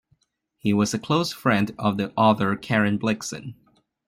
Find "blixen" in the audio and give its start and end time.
2.97-3.53